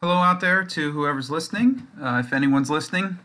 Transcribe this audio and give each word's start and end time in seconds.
Hello 0.00 0.18
out 0.18 0.38
there 0.38 0.62
to 0.62 0.92
whoever's 0.92 1.28
listening. 1.28 1.88
Uh, 2.00 2.22
if 2.24 2.32
anyone's 2.32 2.70
listening, 2.70 3.18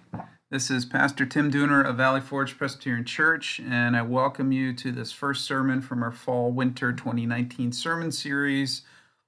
this 0.50 0.72
is 0.72 0.86
Pastor 0.86 1.24
Tim 1.24 1.52
Dooner 1.52 1.88
of 1.88 1.98
Valley 1.98 2.20
Forge 2.20 2.58
Presbyterian 2.58 3.06
Church, 3.06 3.62
and 3.64 3.96
I 3.96 4.02
welcome 4.02 4.52
you 4.52 4.74
to 4.74 4.92
this 4.92 5.12
first 5.12 5.46
sermon 5.46 5.82
from 5.82 6.02
our 6.02 6.12
Fall 6.12 6.52
Winter 6.52 6.92
2019 6.92 7.74
sermon 7.74 8.12
series 8.12 8.82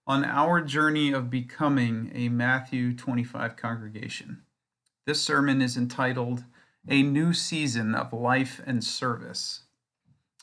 on 0.08 0.26
our 0.26 0.60
journey 0.60 1.14
of 1.14 1.30
becoming 1.30 2.12
a 2.16 2.30
Matthew 2.30 2.96
25 2.96 3.56
congregation. 3.56 4.42
This 5.06 5.22
sermon 5.22 5.62
is 5.62 5.78
entitled 5.78 6.46
A 6.88 7.04
New 7.04 7.32
Season 7.32 7.94
of 7.94 8.12
Life 8.12 8.60
and 8.66 8.84
Service. 8.84 9.66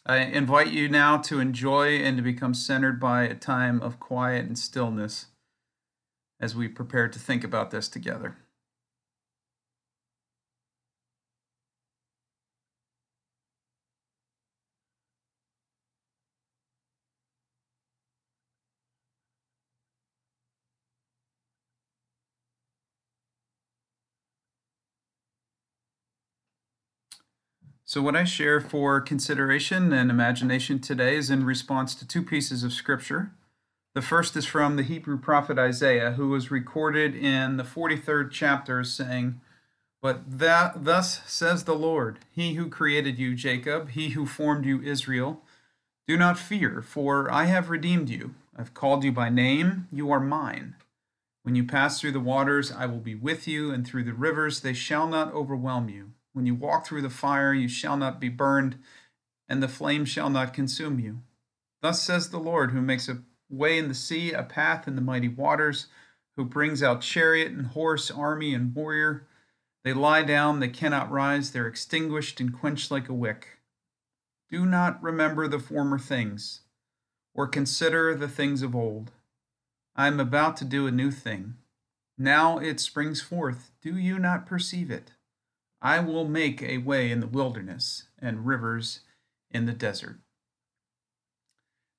I 0.06 0.18
invite 0.18 0.68
you 0.70 0.88
now 0.88 1.16
to 1.16 1.40
enjoy 1.40 1.96
and 1.96 2.16
to 2.16 2.22
become 2.22 2.54
centered 2.54 3.00
by 3.00 3.24
a 3.24 3.34
time 3.34 3.82
of 3.82 3.98
quiet 3.98 4.46
and 4.46 4.56
stillness 4.56 5.26
as 6.42 6.56
we 6.56 6.68
prepare 6.68 7.08
to 7.08 7.20
think 7.20 7.44
about 7.44 7.70
this 7.70 7.88
together. 7.88 8.36
So, 27.84 28.00
what 28.02 28.16
I 28.16 28.24
share 28.24 28.60
for 28.60 29.00
consideration 29.02 29.92
and 29.92 30.10
imagination 30.10 30.80
today 30.80 31.16
is 31.16 31.30
in 31.30 31.44
response 31.44 31.94
to 31.96 32.08
two 32.08 32.22
pieces 32.22 32.64
of 32.64 32.72
scripture 32.72 33.32
the 33.94 34.02
first 34.02 34.36
is 34.36 34.46
from 34.46 34.76
the 34.76 34.82
Hebrew 34.82 35.18
prophet 35.18 35.58
Isaiah, 35.58 36.12
who 36.12 36.28
was 36.28 36.50
recorded 36.50 37.14
in 37.14 37.58
the 37.58 37.62
43rd 37.62 38.30
chapter, 38.30 38.82
saying, 38.84 39.40
But 40.00 40.38
that 40.38 40.84
thus 40.84 41.20
says 41.30 41.64
the 41.64 41.74
Lord, 41.74 42.20
He 42.30 42.54
who 42.54 42.68
created 42.70 43.18
you, 43.18 43.34
Jacob, 43.34 43.90
He 43.90 44.10
who 44.10 44.24
formed 44.24 44.64
you, 44.64 44.80
Israel, 44.80 45.42
do 46.08 46.16
not 46.16 46.38
fear, 46.38 46.80
for 46.80 47.30
I 47.30 47.44
have 47.44 47.70
redeemed 47.70 48.08
you. 48.08 48.34
I've 48.56 48.74
called 48.74 49.04
you 49.04 49.12
by 49.12 49.28
name, 49.28 49.88
you 49.92 50.10
are 50.10 50.20
mine. 50.20 50.74
When 51.42 51.54
you 51.54 51.64
pass 51.64 52.00
through 52.00 52.12
the 52.12 52.20
waters, 52.20 52.72
I 52.72 52.86
will 52.86 52.98
be 52.98 53.14
with 53.14 53.46
you, 53.46 53.72
and 53.72 53.86
through 53.86 54.04
the 54.04 54.12
rivers, 54.14 54.60
they 54.60 54.72
shall 54.72 55.06
not 55.06 55.32
overwhelm 55.34 55.88
you. 55.88 56.12
When 56.32 56.46
you 56.46 56.54
walk 56.54 56.86
through 56.86 57.02
the 57.02 57.10
fire, 57.10 57.52
you 57.52 57.68
shall 57.68 57.96
not 57.96 58.20
be 58.20 58.28
burned, 58.28 58.78
and 59.48 59.62
the 59.62 59.68
flame 59.68 60.04
shall 60.04 60.30
not 60.30 60.54
consume 60.54 60.98
you. 60.98 61.20
Thus 61.82 62.00
says 62.00 62.30
the 62.30 62.38
Lord, 62.38 62.70
who 62.70 62.80
makes 62.80 63.08
a 63.08 63.22
way 63.52 63.78
in 63.78 63.88
the 63.88 63.94
sea, 63.94 64.32
a 64.32 64.42
path 64.42 64.88
in 64.88 64.96
the 64.96 65.02
mighty 65.02 65.28
waters, 65.28 65.86
who 66.36 66.44
brings 66.44 66.82
out 66.82 67.02
chariot 67.02 67.52
and 67.52 67.68
horse, 67.68 68.10
army 68.10 68.54
and 68.54 68.74
warrior. 68.74 69.26
They 69.84 69.92
lie 69.92 70.22
down, 70.22 70.60
they 70.60 70.68
cannot 70.68 71.10
rise, 71.10 71.50
they're 71.50 71.66
extinguished 71.66 72.40
and 72.40 72.58
quenched 72.58 72.90
like 72.90 73.08
a 73.08 73.14
wick. 73.14 73.58
Do 74.50 74.64
not 74.64 75.02
remember 75.02 75.48
the 75.48 75.58
former 75.58 75.98
things, 75.98 76.60
or 77.34 77.46
consider 77.46 78.14
the 78.14 78.28
things 78.28 78.62
of 78.62 78.74
old. 78.74 79.10
I 79.94 80.06
am 80.06 80.20
about 80.20 80.56
to 80.58 80.64
do 80.64 80.86
a 80.86 80.92
new 80.92 81.10
thing. 81.10 81.56
Now 82.16 82.58
it 82.58 82.80
springs 82.80 83.20
forth. 83.20 83.72
Do 83.82 83.96
you 83.96 84.18
not 84.18 84.46
perceive 84.46 84.90
it? 84.90 85.12
I 85.80 86.00
will 86.00 86.28
make 86.28 86.62
a 86.62 86.78
way 86.78 87.10
in 87.10 87.20
the 87.20 87.26
wilderness 87.26 88.04
and 88.18 88.46
rivers 88.46 89.00
in 89.50 89.66
the 89.66 89.72
desert. 89.72 90.18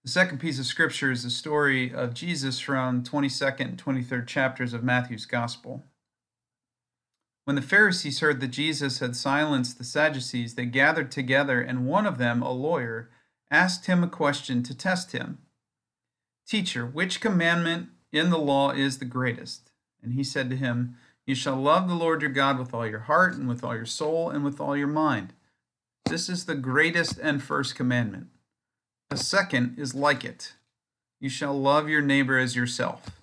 The 0.03 0.11
second 0.11 0.39
piece 0.39 0.59
of 0.59 0.65
scripture 0.65 1.11
is 1.11 1.23
the 1.23 1.29
story 1.29 1.93
of 1.93 2.13
Jesus 2.13 2.59
from 2.59 3.03
22nd 3.03 3.61
and 3.61 3.81
23rd 3.81 4.27
chapters 4.27 4.73
of 4.73 4.83
Matthew's 4.83 5.25
Gospel. 5.25 5.85
When 7.45 7.55
the 7.55 7.61
Pharisees 7.61 8.19
heard 8.19 8.41
that 8.41 8.49
Jesus 8.49 8.99
had 8.99 9.15
silenced 9.15 9.77
the 9.77 9.85
Sadducees, 9.85 10.55
they 10.55 10.65
gathered 10.65 11.09
together, 11.09 11.61
and 11.61 11.87
one 11.87 12.05
of 12.05 12.17
them, 12.17 12.41
a 12.41 12.51
lawyer, 12.51 13.11
asked 13.49 13.85
him 13.85 14.03
a 14.03 14.09
question 14.09 14.61
to 14.63 14.75
test 14.75 15.13
him 15.13 15.37
Teacher, 16.45 16.85
which 16.85 17.21
commandment 17.21 17.87
in 18.11 18.29
the 18.29 18.37
law 18.37 18.71
is 18.71 18.97
the 18.97 19.05
greatest? 19.05 19.71
And 20.01 20.13
he 20.13 20.23
said 20.23 20.49
to 20.49 20.57
him, 20.57 20.97
You 21.25 21.33
shall 21.33 21.55
love 21.55 21.87
the 21.87 21.95
Lord 21.95 22.21
your 22.21 22.31
God 22.31 22.59
with 22.59 22.73
all 22.73 22.85
your 22.85 22.99
heart, 22.99 23.35
and 23.35 23.47
with 23.47 23.63
all 23.63 23.73
your 23.73 23.85
soul, 23.85 24.29
and 24.29 24.43
with 24.43 24.59
all 24.59 24.75
your 24.75 24.87
mind. 24.87 25.31
This 26.05 26.27
is 26.27 26.45
the 26.45 26.55
greatest 26.55 27.17
and 27.19 27.41
first 27.41 27.75
commandment. 27.75 28.27
A 29.13 29.17
second 29.17 29.77
is 29.77 29.93
like 29.93 30.25
it 30.25 30.53
you 31.19 31.29
shall 31.29 31.53
love 31.53 31.87
your 31.87 32.01
neighbor 32.01 32.39
as 32.39 32.55
yourself. 32.55 33.21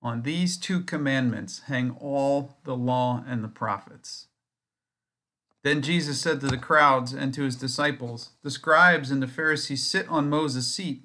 On 0.00 0.22
these 0.22 0.56
two 0.56 0.80
commandments 0.80 1.60
hang 1.66 1.90
all 2.00 2.56
the 2.64 2.74
law 2.74 3.22
and 3.28 3.44
the 3.44 3.48
prophets. 3.48 4.28
Then 5.62 5.82
Jesus 5.82 6.22
said 6.22 6.40
to 6.40 6.46
the 6.46 6.56
crowds 6.56 7.12
and 7.12 7.34
to 7.34 7.42
his 7.42 7.54
disciples, 7.54 8.30
The 8.42 8.50
scribes 8.50 9.10
and 9.10 9.22
the 9.22 9.28
Pharisees 9.28 9.82
sit 9.82 10.08
on 10.08 10.30
Moses' 10.30 10.74
seat. 10.74 11.02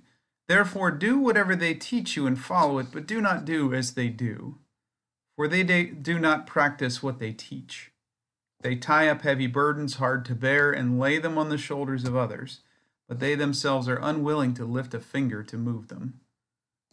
Therefore, 0.47 0.91
do 0.91 1.19
whatever 1.19 1.53
they 1.53 1.73
teach 1.73 2.15
you 2.15 2.25
and 2.25 2.39
follow 2.39 2.79
it, 2.79 2.87
but 2.93 3.05
do 3.05 3.19
not 3.19 3.43
do 3.43 3.73
as 3.73 3.95
they 3.95 4.07
do. 4.07 4.59
For 5.35 5.45
they 5.45 5.63
do 5.63 6.17
not 6.19 6.47
practice 6.47 7.03
what 7.03 7.19
they 7.19 7.33
teach. 7.33 7.91
They 8.61 8.77
tie 8.77 9.09
up 9.09 9.23
heavy 9.23 9.47
burdens 9.47 9.95
hard 9.95 10.23
to 10.25 10.35
bear 10.35 10.71
and 10.71 10.97
lay 10.97 11.17
them 11.17 11.37
on 11.37 11.49
the 11.49 11.57
shoulders 11.57 12.05
of 12.05 12.15
others 12.15 12.61
but 13.09 13.19
they 13.19 13.33
themselves 13.33 13.89
are 13.89 13.99
unwilling 14.01 14.53
to 14.53 14.63
lift 14.63 14.93
a 14.93 14.99
finger 14.99 15.41
to 15.41 15.57
move 15.57 15.87
them. 15.87 16.21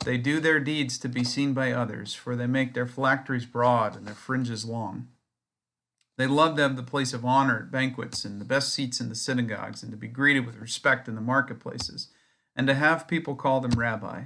They 0.04 0.16
do 0.16 0.40
their 0.40 0.58
deeds 0.58 0.98
to 0.98 1.08
be 1.08 1.22
seen 1.22 1.52
by 1.52 1.72
others, 1.72 2.14
for 2.14 2.34
they 2.34 2.46
make 2.46 2.72
their 2.72 2.86
phylacteries 2.86 3.44
broad 3.44 3.94
and 3.94 4.06
their 4.06 4.14
fringes 4.14 4.64
long. 4.64 5.08
They 6.16 6.26
love 6.26 6.56
to 6.56 6.62
have 6.62 6.76
the 6.76 6.82
place 6.82 7.12
of 7.12 7.26
honor 7.26 7.58
at 7.58 7.70
banquets 7.70 8.24
and 8.24 8.40
the 8.40 8.46
best 8.46 8.72
seats 8.72 8.98
in 8.98 9.10
the 9.10 9.14
synagogues, 9.14 9.82
and 9.82 9.92
to 9.92 9.98
be 9.98 10.08
greeted 10.08 10.46
with 10.46 10.56
respect 10.56 11.06
in 11.06 11.16
the 11.16 11.20
marketplaces, 11.20 12.08
and 12.56 12.66
to 12.66 12.74
have 12.74 13.06
people 13.06 13.34
call 13.34 13.60
them 13.60 13.78
rabbi. 13.78 14.24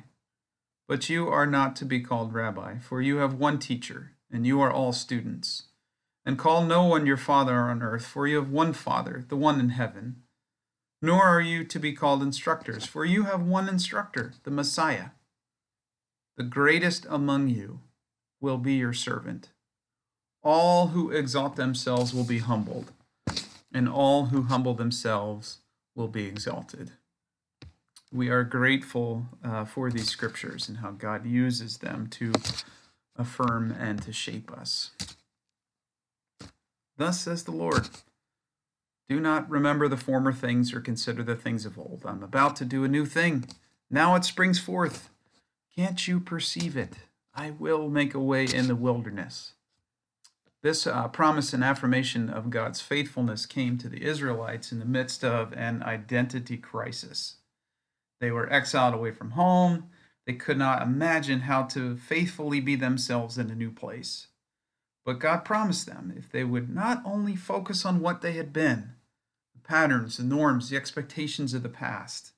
But 0.86 1.08
you 1.08 1.28
are 1.28 1.46
not 1.46 1.74
to 1.76 1.84
be 1.84 2.00
called 2.00 2.32
rabbi, 2.32 2.78
for 2.78 3.02
you 3.02 3.16
have 3.16 3.34
one 3.34 3.58
teacher, 3.58 4.12
and 4.30 4.46
you 4.46 4.60
are 4.60 4.72
all 4.72 4.92
students. 4.92 5.64
And 6.24 6.38
call 6.38 6.64
no 6.64 6.84
one 6.84 7.06
your 7.06 7.16
father 7.16 7.56
on 7.56 7.82
earth, 7.82 8.06
for 8.06 8.28
you 8.28 8.36
have 8.36 8.50
one 8.50 8.74
Father, 8.74 9.24
the 9.28 9.36
one 9.36 9.58
in 9.58 9.70
heaven. 9.70 10.22
Nor 11.02 11.22
are 11.24 11.40
you 11.40 11.64
to 11.64 11.78
be 11.78 11.92
called 11.92 12.22
instructors, 12.22 12.84
for 12.84 13.04
you 13.04 13.24
have 13.24 13.42
one 13.42 13.68
instructor, 13.68 14.34
the 14.44 14.50
Messiah. 14.50 15.10
The 16.36 16.44
greatest 16.44 17.06
among 17.08 17.48
you 17.48 17.80
will 18.40 18.58
be 18.58 18.74
your 18.74 18.92
servant. 18.92 19.48
All 20.42 20.88
who 20.88 21.10
exalt 21.10 21.56
themselves 21.56 22.14
will 22.14 22.24
be 22.24 22.38
humbled, 22.38 22.92
and 23.72 23.88
all 23.88 24.26
who 24.26 24.42
humble 24.42 24.74
themselves 24.74 25.58
will 25.94 26.08
be 26.08 26.24
exalted. 26.24 26.92
We 28.12 28.28
are 28.28 28.42
grateful 28.42 29.26
uh, 29.44 29.64
for 29.64 29.90
these 29.90 30.08
scriptures 30.08 30.68
and 30.68 30.78
how 30.78 30.90
God 30.90 31.26
uses 31.26 31.78
them 31.78 32.08
to 32.08 32.32
affirm 33.16 33.70
and 33.78 34.02
to 34.02 34.12
shape 34.12 34.50
us. 34.50 34.90
Thus 36.96 37.20
says 37.20 37.44
the 37.44 37.52
Lord. 37.52 37.88
Do 39.10 39.18
not 39.18 39.50
remember 39.50 39.88
the 39.88 39.96
former 39.96 40.32
things 40.32 40.72
or 40.72 40.80
consider 40.80 41.24
the 41.24 41.34
things 41.34 41.66
of 41.66 41.76
old. 41.76 42.04
I'm 42.06 42.22
about 42.22 42.54
to 42.56 42.64
do 42.64 42.84
a 42.84 42.88
new 42.88 43.04
thing. 43.04 43.44
Now 43.90 44.14
it 44.14 44.24
springs 44.24 44.60
forth. 44.60 45.10
Can't 45.74 46.06
you 46.06 46.20
perceive 46.20 46.76
it? 46.76 46.94
I 47.34 47.50
will 47.50 47.88
make 47.88 48.14
a 48.14 48.20
way 48.20 48.44
in 48.44 48.68
the 48.68 48.76
wilderness. 48.76 49.54
This 50.62 50.86
uh, 50.86 51.08
promise 51.08 51.52
and 51.52 51.64
affirmation 51.64 52.30
of 52.30 52.50
God's 52.50 52.80
faithfulness 52.80 53.46
came 53.46 53.78
to 53.78 53.88
the 53.88 54.00
Israelites 54.00 54.70
in 54.70 54.78
the 54.78 54.84
midst 54.84 55.24
of 55.24 55.52
an 55.54 55.82
identity 55.82 56.56
crisis. 56.56 57.38
They 58.20 58.30
were 58.30 58.52
exiled 58.52 58.94
away 58.94 59.10
from 59.10 59.32
home. 59.32 59.90
They 60.24 60.34
could 60.34 60.56
not 60.56 60.82
imagine 60.82 61.40
how 61.40 61.64
to 61.64 61.96
faithfully 61.96 62.60
be 62.60 62.76
themselves 62.76 63.38
in 63.38 63.50
a 63.50 63.56
new 63.56 63.72
place. 63.72 64.28
But 65.04 65.18
God 65.18 65.44
promised 65.44 65.86
them 65.86 66.14
if 66.16 66.30
they 66.30 66.44
would 66.44 66.72
not 66.72 67.02
only 67.04 67.34
focus 67.34 67.84
on 67.84 67.98
what 67.98 68.20
they 68.20 68.34
had 68.34 68.52
been, 68.52 68.92
patterns, 69.70 70.16
the 70.16 70.24
norms, 70.24 70.68
the 70.68 70.76
expectations 70.76 71.54
of 71.54 71.62
the 71.62 71.68
past, 71.68 72.32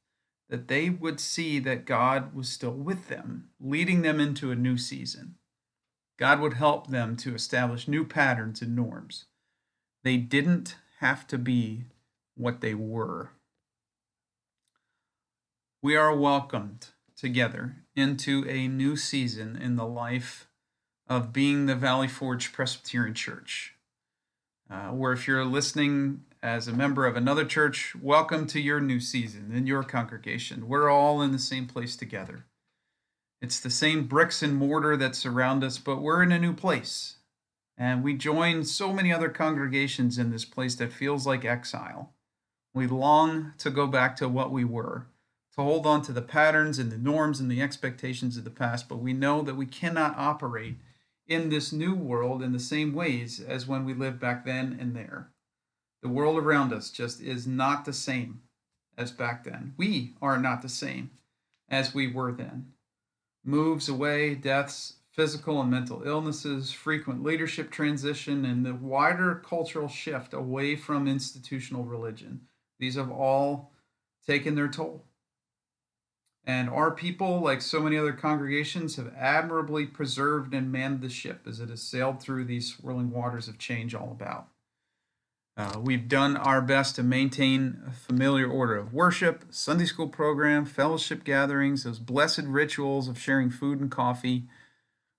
that 0.50 0.68
they 0.68 0.90
would 0.90 1.18
see 1.18 1.58
that 1.58 1.86
God 1.86 2.34
was 2.34 2.50
still 2.50 2.74
with 2.74 3.08
them, 3.08 3.48
leading 3.58 4.02
them 4.02 4.20
into 4.20 4.50
a 4.50 4.54
new 4.54 4.76
season. 4.76 5.36
God 6.18 6.40
would 6.40 6.52
help 6.52 6.88
them 6.88 7.16
to 7.16 7.34
establish 7.34 7.88
new 7.88 8.04
patterns 8.04 8.60
and 8.60 8.76
norms. 8.76 9.24
They 10.04 10.18
didn't 10.18 10.76
have 11.00 11.26
to 11.28 11.38
be 11.38 11.86
what 12.36 12.60
they 12.60 12.74
were. 12.74 13.30
We 15.82 15.96
are 15.96 16.14
welcomed 16.14 16.88
together 17.16 17.76
into 17.96 18.46
a 18.46 18.68
new 18.68 18.94
season 18.94 19.56
in 19.56 19.76
the 19.76 19.86
life 19.86 20.48
of 21.08 21.32
being 21.32 21.64
the 21.64 21.76
Valley 21.76 22.08
Forge 22.08 22.52
Presbyterian 22.52 23.14
Church. 23.14 23.74
Uh, 24.70 24.88
where 24.88 25.12
if 25.12 25.26
you're 25.26 25.46
listening 25.46 26.24
as 26.42 26.66
a 26.66 26.72
member 26.72 27.06
of 27.06 27.14
another 27.14 27.44
church, 27.44 27.94
welcome 27.94 28.48
to 28.48 28.60
your 28.60 28.80
new 28.80 28.98
season 28.98 29.52
in 29.54 29.64
your 29.64 29.84
congregation. 29.84 30.66
We're 30.66 30.90
all 30.90 31.22
in 31.22 31.30
the 31.30 31.38
same 31.38 31.68
place 31.68 31.94
together. 31.94 32.46
It's 33.40 33.60
the 33.60 33.70
same 33.70 34.08
bricks 34.08 34.42
and 34.42 34.56
mortar 34.56 34.96
that 34.96 35.14
surround 35.14 35.62
us, 35.62 35.78
but 35.78 36.02
we're 36.02 36.20
in 36.20 36.32
a 36.32 36.40
new 36.40 36.52
place. 36.52 37.18
And 37.78 38.02
we 38.02 38.14
join 38.14 38.64
so 38.64 38.92
many 38.92 39.12
other 39.12 39.28
congregations 39.28 40.18
in 40.18 40.32
this 40.32 40.44
place 40.44 40.74
that 40.76 40.92
feels 40.92 41.28
like 41.28 41.44
exile. 41.44 42.12
We 42.74 42.88
long 42.88 43.52
to 43.58 43.70
go 43.70 43.86
back 43.86 44.16
to 44.16 44.28
what 44.28 44.50
we 44.50 44.64
were, 44.64 45.06
to 45.54 45.62
hold 45.62 45.86
on 45.86 46.02
to 46.02 46.12
the 46.12 46.22
patterns 46.22 46.80
and 46.80 46.90
the 46.90 46.98
norms 46.98 47.38
and 47.38 47.48
the 47.48 47.62
expectations 47.62 48.36
of 48.36 48.42
the 48.42 48.50
past, 48.50 48.88
but 48.88 48.98
we 48.98 49.12
know 49.12 49.42
that 49.42 49.56
we 49.56 49.66
cannot 49.66 50.18
operate 50.18 50.78
in 51.28 51.50
this 51.50 51.72
new 51.72 51.94
world 51.94 52.42
in 52.42 52.50
the 52.50 52.58
same 52.58 52.92
ways 52.92 53.38
as 53.38 53.68
when 53.68 53.84
we 53.84 53.94
lived 53.94 54.18
back 54.18 54.44
then 54.44 54.76
and 54.80 54.96
there. 54.96 55.28
The 56.02 56.08
world 56.08 56.36
around 56.36 56.72
us 56.72 56.90
just 56.90 57.20
is 57.20 57.46
not 57.46 57.84
the 57.84 57.92
same 57.92 58.42
as 58.98 59.12
back 59.12 59.44
then. 59.44 59.74
We 59.76 60.14
are 60.20 60.38
not 60.38 60.60
the 60.60 60.68
same 60.68 61.10
as 61.68 61.94
we 61.94 62.08
were 62.08 62.32
then. 62.32 62.72
Moves 63.44 63.88
away, 63.88 64.34
deaths, 64.34 64.94
physical 65.12 65.60
and 65.60 65.70
mental 65.70 66.02
illnesses, 66.04 66.72
frequent 66.72 67.22
leadership 67.22 67.70
transition, 67.70 68.44
and 68.44 68.64
the 68.64 68.74
wider 68.74 69.42
cultural 69.46 69.88
shift 69.88 70.34
away 70.34 70.74
from 70.74 71.06
institutional 71.06 71.84
religion. 71.84 72.40
These 72.78 72.96
have 72.96 73.10
all 73.10 73.72
taken 74.26 74.54
their 74.54 74.68
toll. 74.68 75.04
And 76.44 76.68
our 76.68 76.90
people, 76.90 77.40
like 77.40 77.62
so 77.62 77.80
many 77.80 77.96
other 77.96 78.12
congregations, 78.12 78.96
have 78.96 79.14
admirably 79.16 79.86
preserved 79.86 80.54
and 80.54 80.72
manned 80.72 81.00
the 81.00 81.08
ship 81.08 81.42
as 81.46 81.60
it 81.60 81.68
has 81.68 81.82
sailed 81.82 82.20
through 82.20 82.46
these 82.46 82.74
swirling 82.74 83.12
waters 83.12 83.46
of 83.46 83.58
change 83.58 83.94
all 83.94 84.10
about. 84.10 84.48
Uh, 85.54 85.78
we've 85.78 86.08
done 86.08 86.36
our 86.36 86.62
best 86.62 86.96
to 86.96 87.02
maintain 87.02 87.82
a 87.86 87.92
familiar 87.92 88.48
order 88.48 88.76
of 88.76 88.94
worship, 88.94 89.44
Sunday 89.50 89.84
school 89.84 90.08
program, 90.08 90.64
fellowship 90.64 91.24
gatherings, 91.24 91.84
those 91.84 91.98
blessed 91.98 92.44
rituals 92.44 93.06
of 93.06 93.18
sharing 93.18 93.50
food 93.50 93.78
and 93.78 93.90
coffee. 93.90 94.44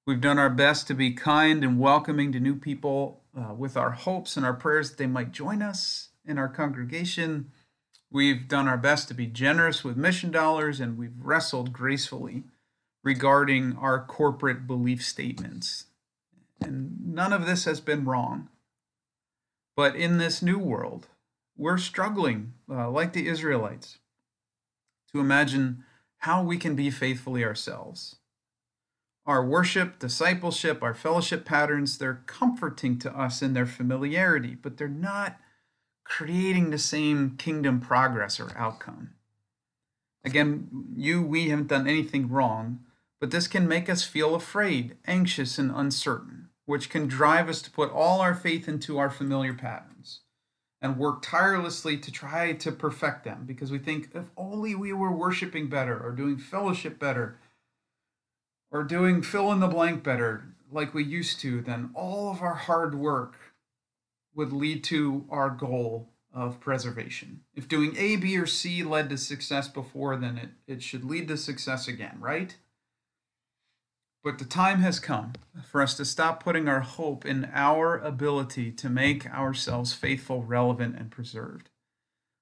We've 0.08 0.22
done 0.22 0.40
our 0.40 0.50
best 0.50 0.88
to 0.88 0.96
be 0.96 1.14
kind 1.14 1.64
and 1.64 1.80
welcoming 1.80 2.32
to 2.32 2.40
new 2.40 2.56
people 2.56 3.22
uh, 3.38 3.54
with 3.54 3.78
our 3.78 3.92
hopes 3.92 4.36
and 4.36 4.46
our 4.46 4.54
prayers 4.54 4.90
that 4.90 4.98
they 4.98 5.08
might 5.08 5.32
join 5.32 5.62
us 5.62 6.10
in 6.26 6.40
our 6.40 6.50
congregation. 6.50 7.52
We've 8.12 8.48
done 8.48 8.68
our 8.68 8.78
best 8.78 9.08
to 9.10 9.14
be 9.14 9.28
generous 9.28 9.84
with 9.84 9.98
mission 9.98 10.32
dollars, 10.32 10.80
and 10.80 10.98
we've 10.98 11.20
wrestled 11.20 11.74
gracefully 11.74 12.44
regarding 13.04 13.76
our 13.78 14.04
corporate 14.04 14.66
belief 14.66 15.04
statements. 15.04 15.86
And 16.60 17.14
none 17.14 17.34
of 17.34 17.46
this 17.46 17.66
has 17.66 17.80
been 17.80 18.06
wrong. 18.06 18.50
But 19.76 19.96
in 19.96 20.18
this 20.18 20.42
new 20.42 20.60
world, 20.60 21.08
we're 21.58 21.78
struggling, 21.78 22.54
uh, 22.70 22.90
like 22.90 23.14
the 23.14 23.28
Israelites, 23.28 23.98
to 25.12 25.20
imagine 25.20 25.84
how 26.20 26.44
we 26.44 26.58
can 26.58 26.76
be 26.76 26.90
faithfully 26.90 27.44
ourselves. 27.44 28.18
Our 29.26 29.46
worship, 29.46 30.00
discipleship, 30.00 30.84
our 30.84 30.94
fellowship 30.94 31.46
patterns, 31.46 31.98
they're 31.98 32.24
comforting 32.26 33.00
to 33.00 33.18
us 33.18 33.42
in 33.42 33.54
their 33.54 33.66
familiarity, 33.66 34.56
but 34.56 34.78
they're 34.78 34.88
not 34.88 35.40
creating 36.04 36.70
the 36.70 36.78
same 36.78 37.38
kingdom 37.38 37.80
progress 37.80 38.40
or 38.40 38.52
outcome. 38.58 39.12
Again, 40.26 40.68
you, 40.96 41.22
we 41.22 41.50
haven't 41.50 41.68
done 41.68 41.88
anything 41.88 42.30
wrong, 42.30 42.80
but 43.20 43.32
this 43.32 43.48
can 43.48 43.68
make 43.68 43.90
us 43.90 44.04
feel 44.04 44.36
afraid, 44.36 44.98
anxious, 45.08 45.58
and 45.58 45.72
uncertain 45.74 46.50
which 46.74 46.90
can 46.90 47.08
drive 47.08 47.50
us 47.50 47.62
to 47.62 47.70
put 47.70 47.92
all 47.92 48.20
our 48.20 48.34
faith 48.34 48.68
into 48.68 48.98
our 48.98 49.12
familiar 49.12 49.54
patterns 49.54 50.22
and 50.82 50.98
work 50.98 51.22
tirelessly 51.22 51.96
to 51.96 52.12
try 52.12 52.52
to 52.52 52.72
perfect 52.72 53.24
them 53.24 53.44
because 53.46 53.72
we 53.72 53.78
think 53.78 54.10
if 54.16 54.26
only 54.36 54.74
we 54.74 54.92
were 54.92 55.12
worshiping 55.12 55.70
better 55.70 55.96
or 56.04 56.12
doing 56.12 56.36
fellowship 56.36 56.98
better 56.98 57.38
or 58.72 58.84
doing 58.84 59.22
fill 59.22 59.52
in 59.52 59.60
the 59.60 59.68
blank 59.68 60.04
better 60.04 60.46
like 60.72 60.96
we 60.96 61.04
used 61.04 61.40
to, 61.40 61.62
then 61.62 61.92
all 61.94 62.32
of 62.32 62.42
our 62.42 62.56
hard 62.56 62.96
work 62.96 63.36
would 64.34 64.52
lead 64.52 64.84
to 64.84 65.28
our 65.30 65.52
goal 65.52 66.10
of 66.34 66.60
preservation. 66.60 67.42
If 67.54 67.68
doing 67.68 67.96
A, 67.98 68.16
B, 68.16 68.36
or 68.36 68.48
C 68.48 68.82
led 68.82 69.12
to 69.12 69.18
success 69.20 69.68
before, 69.68 70.16
then 70.16 70.40
it, 70.40 70.50
it 70.66 70.82
should 70.82 71.06
lead 71.06 71.28
to 71.28 71.38
success 71.38 71.88
again, 71.88 72.18
right? 72.20 72.58
But 74.24 74.40
the 74.40 74.46
time 74.46 74.80
has 74.80 75.02
come 75.02 75.34
for 75.70 75.82
us 75.82 75.98
to 75.98 76.06
stop 76.06 76.42
putting 76.42 76.70
our 76.70 76.80
hope 76.80 77.26
in 77.26 77.50
our 77.54 77.98
ability 77.98 78.72
to 78.72 78.90
make 78.90 79.30
ourselves 79.30 79.94
faithful, 79.94 80.44
relevant, 80.44 80.96
and 80.98 81.12
preserved. 81.12 81.70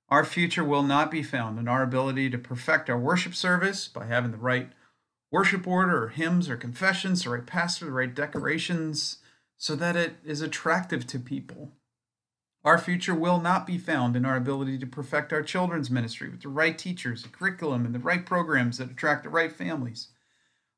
Our 0.07 0.23
future 0.23 0.63
will 0.63 0.83
not 0.83 1.09
be 1.09 1.23
found 1.23 1.57
in 1.57 1.67
our 1.67 1.81
ability 1.81 2.29
to 2.29 2.37
perfect 2.37 2.89
our 2.89 2.99
worship 2.99 3.33
service 3.33 3.87
by 3.87 4.05
having 4.05 4.31
the 4.31 4.37
right 4.37 4.69
worship 5.31 5.65
order 5.65 6.03
or 6.03 6.09
hymns 6.09 6.49
or 6.49 6.57
confessions, 6.57 7.23
the 7.23 7.31
right 7.31 7.45
pastor, 7.45 7.85
the 7.85 7.91
right 7.91 8.13
decorations, 8.13 9.17
so 9.57 9.75
that 9.75 9.95
it 9.95 10.17
is 10.23 10.41
attractive 10.41 11.07
to 11.07 11.17
people. 11.17 11.71
Our 12.63 12.77
future 12.77 13.15
will 13.15 13.39
not 13.39 13.65
be 13.65 13.79
found 13.79 14.15
in 14.15 14.23
our 14.23 14.35
ability 14.35 14.77
to 14.79 14.85
perfect 14.85 15.33
our 15.33 15.41
children's 15.41 15.89
ministry 15.89 16.29
with 16.29 16.41
the 16.41 16.49
right 16.49 16.77
teachers, 16.77 17.23
the 17.23 17.29
curriculum, 17.29 17.85
and 17.87 17.95
the 17.95 17.99
right 17.99 18.23
programs 18.23 18.77
that 18.77 18.91
attract 18.91 19.23
the 19.23 19.29
right 19.29 19.51
families. 19.51 20.09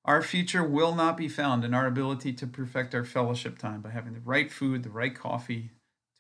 Our 0.05 0.21
future 0.21 0.63
will 0.63 0.94
not 0.94 1.15
be 1.15 1.29
found 1.29 1.63
in 1.63 1.73
our 1.73 1.88
ability 1.88 2.33
to 2.33 2.47
perfect 2.47 2.94
our 2.94 3.05
fellowship 3.05 3.57
time 3.57 3.81
by 3.81 3.91
having 3.91 4.13
the 4.13 4.19
right 4.19 4.51
food, 4.51 4.83
the 4.83 4.89
right 4.89 5.15
coffee 5.15 5.71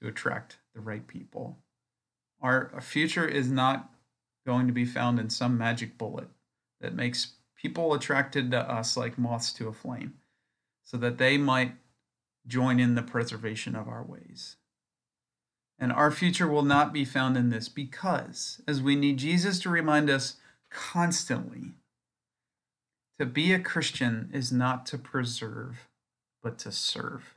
to 0.01 0.07
attract 0.07 0.57
the 0.73 0.79
right 0.79 1.05
people. 1.05 1.57
Our, 2.41 2.71
future 2.81 3.27
is 3.27 3.49
not 3.51 3.89
going 4.45 4.67
to 4.67 4.73
be 4.73 4.85
found 4.85 5.19
in 5.19 5.29
some 5.29 5.57
magic 5.57 5.97
bullet 5.97 6.27
that 6.81 6.95
makes 6.95 7.33
people 7.55 7.93
attracted 7.93 8.51
to 8.51 8.59
us 8.59 8.95
like 8.95 9.17
moths 9.17 9.51
to 9.53 9.67
a 9.67 9.73
flame 9.73 10.15
so 10.85 10.97
that 10.97 11.17
they 11.17 11.37
might 11.37 11.73
join 12.45 12.79
in 12.79 12.95
the 12.95 13.01
preservation 13.01 13.75
of 13.75 13.87
our 13.87 14.03
ways. 14.03 14.57
And 15.79 15.91
our 15.91 16.11
future 16.11 16.47
will 16.47 16.63
not 16.63 16.93
be 16.93 17.05
found 17.05 17.35
in 17.35 17.49
this 17.49 17.67
because, 17.67 18.61
as 18.67 18.81
we 18.81 18.95
need 18.95 19.17
Jesus 19.17 19.59
to 19.59 19.69
remind 19.69 20.09
us 20.09 20.37
constantly 20.69 21.71
to 23.19 23.25
be 23.25 23.53
a 23.53 23.59
Christian 23.59 24.29
is 24.33 24.51
not 24.51 24.85
to 24.87 24.97
preserve, 24.97 25.87
but 26.41 26.57
to 26.59 26.71
serve. 26.71 27.35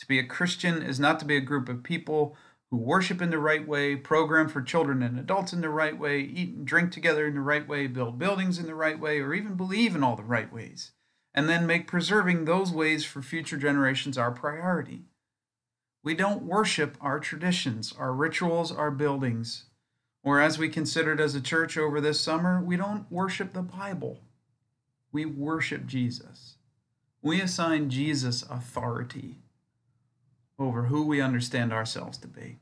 To 0.00 0.06
be 0.06 0.18
a 0.18 0.26
Christian 0.26 0.82
is 0.82 0.98
not 0.98 1.20
to 1.20 1.24
be 1.24 1.36
a 1.36 1.40
group 1.40 1.68
of 1.68 1.82
people 1.82 2.36
who 2.70 2.78
worship 2.78 3.22
in 3.22 3.30
the 3.30 3.38
right 3.38 3.66
way, 3.66 3.94
program 3.94 4.48
for 4.48 4.62
children 4.62 5.02
and 5.02 5.18
adults 5.18 5.52
in 5.52 5.60
the 5.60 5.68
right 5.68 5.96
way, 5.98 6.20
eat 6.20 6.54
and 6.54 6.66
drink 6.66 6.90
together 6.90 7.26
in 7.26 7.34
the 7.34 7.40
right 7.40 7.68
way, 7.68 7.86
build 7.86 8.18
buildings 8.18 8.58
in 8.58 8.66
the 8.66 8.74
right 8.74 8.98
way, 8.98 9.20
or 9.20 9.34
even 9.34 9.54
believe 9.54 9.94
in 9.94 10.02
all 10.02 10.16
the 10.16 10.22
right 10.22 10.52
ways, 10.52 10.92
and 11.34 11.48
then 11.48 11.66
make 11.66 11.86
preserving 11.86 12.44
those 12.44 12.72
ways 12.72 13.04
for 13.04 13.22
future 13.22 13.56
generations 13.56 14.18
our 14.18 14.32
priority. 14.32 15.02
We 16.02 16.14
don't 16.14 16.42
worship 16.42 16.96
our 17.00 17.20
traditions, 17.20 17.94
our 17.96 18.12
rituals, 18.12 18.72
our 18.72 18.90
buildings, 18.90 19.66
or 20.24 20.40
as 20.40 20.58
we 20.58 20.68
considered 20.68 21.20
as 21.20 21.34
a 21.34 21.40
church 21.40 21.76
over 21.76 22.00
this 22.00 22.18
summer, 22.18 22.60
we 22.60 22.76
don't 22.76 23.10
worship 23.12 23.52
the 23.52 23.62
Bible. 23.62 24.20
We 25.14 25.24
worship 25.24 25.86
Jesus. 25.86 26.56
We 27.22 27.40
assign 27.40 27.88
Jesus 27.88 28.42
authority 28.42 29.36
over 30.58 30.86
who 30.86 31.06
we 31.06 31.20
understand 31.20 31.72
ourselves 31.72 32.18
to 32.18 32.26
be. 32.26 32.58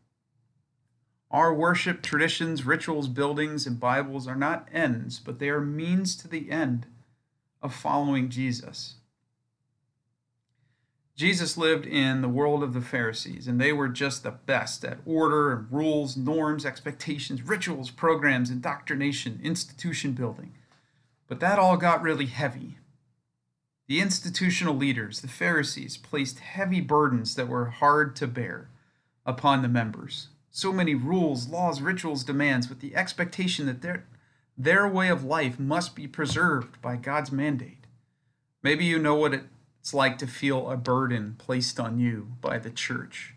Our 1.31 1.55
worship, 1.55 2.03
traditions, 2.03 2.67
rituals, 2.67 3.09
buildings, 3.09 3.67
and 3.67 3.81
Bibles 3.81 4.29
are 4.29 4.37
not 4.37 4.69
ends, 4.71 5.19
but 5.19 5.39
they 5.39 5.49
are 5.49 5.63
means 5.63 6.15
to 6.17 6.29
the 6.29 6.51
end 6.51 6.85
of 7.63 7.75
following 7.75 8.29
Jesus. 8.29 8.97
Jesus 11.17 11.57
lived 11.57 11.87
in 11.87 12.21
the 12.21 12.29
world 12.29 12.63
of 12.63 12.75
the 12.75 12.83
Pharisees, 12.83 13.49
and 13.49 13.59
they 13.59 13.73
were 13.73 13.89
just 13.89 14.25
the 14.25 14.31
best 14.31 14.85
at 14.85 14.99
order 15.07 15.53
and 15.53 15.73
rules, 15.73 16.19
norms, 16.19 16.67
expectations, 16.67 17.41
rituals, 17.43 17.91
programs, 17.91 18.51
indoctrination, 18.51 19.41
institution 19.43 20.13
building. 20.13 20.53
But 21.33 21.41
that 21.41 21.59
all 21.59 21.79
got 21.79 22.03
really 22.03 22.27
heavy. 22.27 22.77
The 23.89 24.01
institutional 24.01 24.75
leaders, 24.75 25.23
the 25.23 25.29
Pharisees, 25.29 25.97
placed 25.97 26.41
heavy 26.41 26.83
burdens 26.83 27.37
that 27.37 27.49
were 27.49 27.71
hard 27.71 28.15
to 28.17 28.27
bear 28.27 28.69
upon 29.25 29.63
the 29.63 29.69
members. 29.69 30.29
So 30.51 30.75
many 30.75 30.95
rules, 30.95 31.49
laws, 31.49 31.81
rituals, 31.81 32.23
demands, 32.23 32.69
with 32.69 32.81
the 32.81 32.95
expectation 32.95 33.65
that 33.65 33.81
their, 33.81 34.05
their 34.59 34.87
way 34.87 35.09
of 35.09 35.25
life 35.25 35.59
must 35.59 35.97
be 35.97 36.07
preserved 36.07 36.83
by 36.83 36.97
God's 36.97 37.33
mandate. 37.33 37.87
Maybe 38.63 38.85
you 38.85 38.99
know 38.99 39.15
what 39.15 39.33
it's 39.33 39.95
like 39.95 40.19
to 40.19 40.27
feel 40.27 40.71
a 40.71 40.77
burden 40.77 41.37
placed 41.39 41.81
on 41.81 41.99
you 41.99 42.33
by 42.43 42.59
the 42.59 42.69
church. 42.69 43.37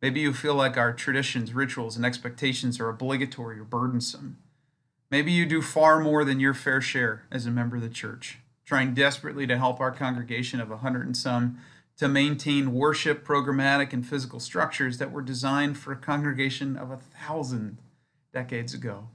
Maybe 0.00 0.20
you 0.20 0.32
feel 0.32 0.54
like 0.54 0.78
our 0.78 0.94
traditions, 0.94 1.52
rituals, 1.52 1.98
and 1.98 2.06
expectations 2.06 2.80
are 2.80 2.88
obligatory 2.88 3.58
or 3.58 3.64
burdensome. 3.64 4.38
Maybe 5.10 5.32
you 5.32 5.44
do 5.44 5.60
far 5.60 5.98
more 6.00 6.24
than 6.24 6.38
your 6.38 6.54
fair 6.54 6.80
share 6.80 7.24
as 7.30 7.44
a 7.44 7.50
member 7.50 7.76
of 7.76 7.82
the 7.82 7.88
church, 7.88 8.38
trying 8.64 8.94
desperately 8.94 9.46
to 9.46 9.58
help 9.58 9.80
our 9.80 9.90
congregation 9.90 10.60
of 10.60 10.70
a 10.70 10.78
hundred 10.78 11.06
and 11.06 11.16
some 11.16 11.58
to 11.96 12.08
maintain 12.08 12.72
worship, 12.72 13.26
programmatic, 13.26 13.92
and 13.92 14.06
physical 14.06 14.40
structures 14.40 14.98
that 14.98 15.12
were 15.12 15.20
designed 15.20 15.76
for 15.76 15.92
a 15.92 15.96
congregation 15.96 16.76
of 16.76 16.90
a 16.90 16.96
thousand 16.96 17.78
decades 18.32 18.72
ago. 18.72 19.08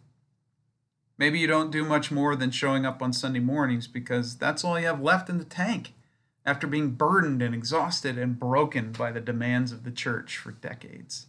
Maybe 1.18 1.40
you 1.40 1.48
don't 1.48 1.72
do 1.72 1.86
much 1.86 2.12
more 2.12 2.36
than 2.36 2.52
showing 2.52 2.86
up 2.86 3.02
on 3.02 3.14
Sunday 3.14 3.40
mornings 3.40 3.88
because 3.88 4.38
that's 4.38 4.64
all 4.64 4.80
you 4.80 4.86
have 4.86 5.02
left 5.02 5.30
in 5.30 5.38
the 5.38 5.46
tank 5.46 5.94
after 6.46 6.68
being 6.68 6.92
burdened 6.92 7.42
and 7.42 7.56
exhausted 7.56 8.18
and 8.18 8.38
broken 8.38 8.92
by 8.92 9.12
the 9.12 9.22
demands 9.22 9.72
of 9.72 9.84
the 9.84 9.92
church 9.92 10.38
for 10.38 10.52
decades. 10.52 11.28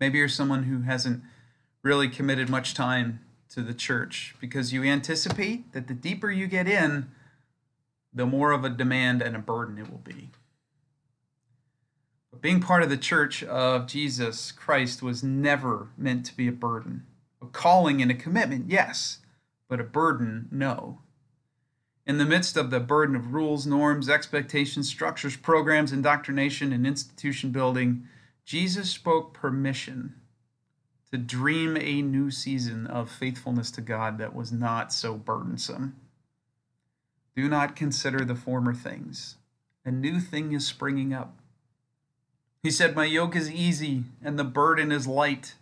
Maybe 0.00 0.18
you're 0.18 0.28
someone 0.28 0.64
who 0.64 0.80
hasn't 0.80 1.22
really 1.82 2.08
committed 2.08 2.48
much 2.48 2.74
time 2.74 3.20
to 3.48 3.62
the 3.62 3.74
church 3.74 4.34
because 4.40 4.72
you 4.72 4.84
anticipate 4.84 5.72
that 5.72 5.88
the 5.88 5.94
deeper 5.94 6.30
you 6.30 6.46
get 6.46 6.68
in, 6.68 7.10
the 8.12 8.26
more 8.26 8.52
of 8.52 8.64
a 8.64 8.68
demand 8.68 9.22
and 9.22 9.34
a 9.34 9.40
burden 9.40 9.78
it 9.78 9.90
will 9.90 9.98
be. 9.98 10.30
But 12.30 12.42
being 12.42 12.60
part 12.60 12.82
of 12.82 12.90
the 12.90 12.96
church 12.96 13.42
of 13.42 13.86
Jesus 13.86 14.52
Christ 14.52 15.02
was 15.02 15.22
never 15.22 15.88
meant 15.96 16.26
to 16.26 16.36
be 16.36 16.48
a 16.48 16.52
burden. 16.52 17.06
A 17.42 17.46
calling 17.46 18.02
and 18.02 18.10
a 18.10 18.14
commitment, 18.14 18.70
yes, 18.70 19.18
but 19.68 19.80
a 19.80 19.84
burden, 19.84 20.48
no. 20.50 21.00
In 22.06 22.18
the 22.18 22.26
midst 22.26 22.56
of 22.56 22.70
the 22.70 22.80
burden 22.80 23.16
of 23.16 23.32
rules, 23.32 23.66
norms, 23.66 24.08
expectations, 24.08 24.88
structures, 24.88 25.36
programs, 25.36 25.92
indoctrination, 25.92 26.72
and 26.72 26.86
institution 26.86 27.50
building, 27.50 28.06
Jesus 28.44 28.90
spoke 28.90 29.32
permission 29.32 30.19
to 31.12 31.18
dream 31.18 31.76
a 31.76 32.02
new 32.02 32.30
season 32.30 32.86
of 32.86 33.10
faithfulness 33.10 33.70
to 33.72 33.80
God 33.80 34.18
that 34.18 34.34
was 34.34 34.52
not 34.52 34.92
so 34.92 35.14
burdensome. 35.14 35.96
Do 37.34 37.48
not 37.48 37.74
consider 37.76 38.24
the 38.24 38.34
former 38.34 38.74
things. 38.74 39.36
A 39.84 39.90
new 39.90 40.20
thing 40.20 40.52
is 40.52 40.66
springing 40.66 41.12
up. 41.12 41.36
He 42.62 42.70
said, 42.70 42.94
My 42.94 43.06
yoke 43.06 43.34
is 43.34 43.50
easy 43.50 44.04
and 44.22 44.38
the 44.38 44.44
burden 44.44 44.92
is 44.92 45.06
light. 45.06 45.54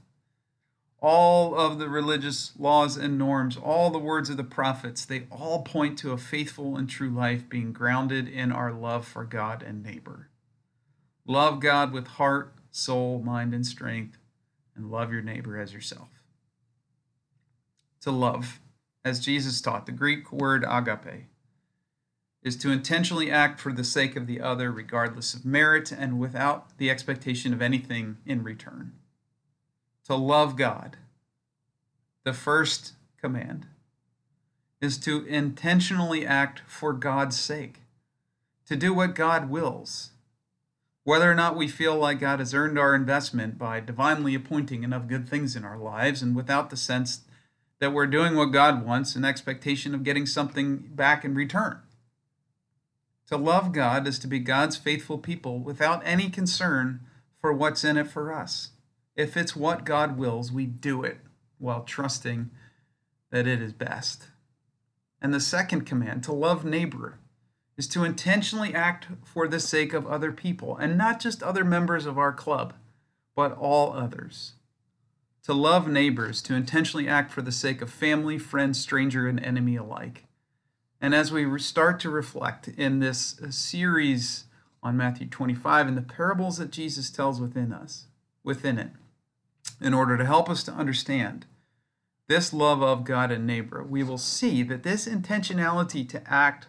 All 1.01 1.55
of 1.55 1.79
the 1.79 1.89
religious 1.89 2.53
laws 2.59 2.97
and 2.97 3.17
norms, 3.17 3.57
all 3.57 3.91
the 3.91 3.99
words 3.99 4.31
of 4.31 4.37
the 4.37 4.45
prophets, 4.45 5.05
they 5.05 5.29
all 5.31 5.63
point 5.63 5.97
to 6.01 6.11
a 6.11 6.19
faithful 6.19 6.77
and 6.77 6.91
true 6.91 7.11
life 7.11 7.49
being 7.49 7.73
grounded 7.73 8.27
in 8.27 8.51
our 8.51 8.73
love 8.73 9.07
for 9.07 9.25
God 9.25 9.63
and 9.63 9.85
neighbor. 9.85 10.29
Love 11.25 11.61
God 11.61 11.93
with 11.93 12.09
heart, 12.09 12.53
soul, 12.73 13.21
mind, 13.21 13.55
and 13.55 13.65
strength, 13.65 14.19
and 14.79 14.91
love 14.91 15.13
your 15.13 15.21
neighbor 15.21 15.61
as 15.61 15.75
yourself. 15.75 16.09
To 18.01 18.11
love, 18.11 18.61
as 19.05 19.21
Jesus 19.21 19.61
taught, 19.61 19.85
the 19.85 19.93
Greek 19.93 20.33
word 20.33 20.65
agape, 20.67 21.27
is 22.43 22.57
to 22.57 22.71
intentionally 22.71 23.31
act 23.31 23.61
for 23.61 23.73
the 23.73 23.85
sake 23.85 24.17
of 24.17 24.27
the 24.27 24.41
other, 24.41 24.71
regardless 24.71 25.35
of 25.35 25.45
merit 25.45 25.93
and 25.93 26.19
without 26.19 26.79
the 26.79 26.89
expectation 26.89 27.53
of 27.53 27.61
anything 27.61 28.17
in 28.25 28.43
return 28.43 28.93
to 30.09 30.17
love 30.17 30.57
God, 30.57 30.97
the 32.25 32.33
first 32.33 32.95
command 33.21 33.67
is 34.81 34.97
to 34.97 35.27
intentionally 35.27 36.27
act 36.27 36.63
for 36.67 36.95
God's 36.95 37.39
sake, 37.39 37.83
to 38.67 38.75
do 38.75 38.95
what 38.95 39.15
God 39.15 39.51
wills. 39.51 40.13
Whether 41.09 41.33
or 41.33 41.35
not 41.35 41.57
we 41.57 41.69
feel 41.69 41.97
like 41.97 42.21
God 42.21 42.39
has 42.39 42.53
earned 42.53 42.79
our 42.79 42.95
investment 42.95 43.57
by 43.57 43.81
divinely 43.81 44.35
appointing 44.35 44.85
enough 44.85 45.09
good 45.09 45.27
things 45.27 45.57
in 45.57 45.65
our 45.65 45.79
lives 45.79 46.21
and 46.21 46.37
without 46.37 46.69
the 46.69 46.77
sense 46.77 47.23
that 47.81 47.95
we're 47.95 48.07
doing 48.07 48.37
what 48.37 48.53
God 48.53 48.85
wants 48.85 49.17
in 49.17 49.25
expectation 49.25 49.95
of 49.95 50.05
getting 50.05 50.27
something 50.27 50.77
back 50.77 51.25
in 51.25 51.35
return. 51.35 51.81
To 53.29 53.39
love 53.39 53.73
God 53.73 54.07
is 54.07 54.19
to 54.19 54.27
be 54.27 54.39
God's 54.39 54.77
faithful 54.77 55.17
people 55.17 55.61
without 55.61 56.03
any 56.05 56.29
concern 56.29 57.01
for 57.41 57.55
what's 57.55 57.85
in 57.85 57.97
it 57.97 58.11
for 58.11 58.31
us. 58.31 58.73
If 59.17 59.35
it's 59.35 59.57
what 59.57 59.87
God 59.87 60.19
wills, 60.19 60.53
we 60.53 60.67
do 60.67 61.05
it 61.05 61.21
while 61.57 61.85
trusting 61.85 62.51
that 63.31 63.47
it 63.47 63.63
is 63.63 63.73
best. 63.73 64.25
And 65.23 65.33
the 65.33 65.41
second 65.41 65.87
command, 65.87 66.23
to 66.25 66.35
love 66.35 66.67
neighbor, 66.67 67.19
is 67.79 67.87
to 67.89 68.05
intentionally 68.05 68.75
act 68.75 69.07
for 69.25 69.47
the 69.47 69.61
sake 69.61 69.95
of 69.95 70.07
other 70.07 70.33
people, 70.33 70.77
and 70.77 70.99
not 70.99 71.21
just 71.21 71.43
other 71.43 71.65
members 71.65 72.05
of 72.05 72.19
our 72.19 72.33
club, 72.33 72.75
but 73.37 73.57
all 73.57 73.93
others. 73.93 74.55
To 75.45 75.55
love 75.55 75.89
neighbors, 75.89 76.43
to 76.43 76.55
intentionally 76.55 77.09
act 77.09 77.33
for 77.33 77.41
the 77.41 77.53
sake 77.53 77.81
of 77.81 77.89
family, 77.89 78.37
friend, 78.37 78.77
stranger, 78.77 79.29
and 79.29 79.43
enemy 79.43 79.77
alike. 79.77 80.25
And 81.01 81.15
as 81.15 81.31
we 81.31 81.59
start 81.61 82.01
to 82.01 82.11
reflect 82.11 82.67
in 82.67 82.99
this 82.99 83.41
uh, 83.41 83.53
series 83.53 84.45
on 84.83 84.97
Matthew 84.97 85.29
25 85.29 85.87
and 85.87 85.97
the 85.97 86.03
parables 86.03 86.59
that 86.59 86.73
Jesus 86.73 87.11
tells 87.11 87.41
within 87.41 87.73
us, 87.73 88.07
within 88.43 88.79
it, 88.79 88.91
in 89.81 89.95
order 89.95 90.17
to 90.17 90.27
help 90.27 90.51
us 90.51 90.65
to 90.65 90.73
understand 90.73 91.47
this 92.27 92.53
love 92.53 92.83
of 92.83 93.05
God 93.05 93.31
and 93.31 93.47
neighbor, 93.47 93.85
we 93.85 94.03
will 94.03 94.19
see 94.19 94.65
that 94.65 94.83
this 94.83 95.07
intentionality 95.07 96.07
to 96.09 96.23
act 96.31 96.67